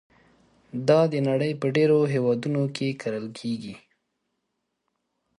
[0.87, 3.75] دا د نړۍ په ډېرو هېوادونو کې کرل کېږي.